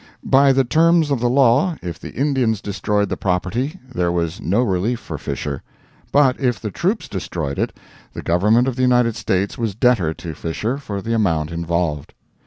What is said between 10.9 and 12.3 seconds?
the amount involved.